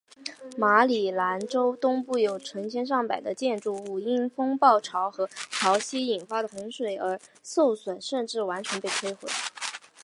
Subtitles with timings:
[0.57, 9.29] 马里兰州东部有成百上千的建筑物因风暴潮和潮汐引发的洪水而受损甚至完全被摧毁。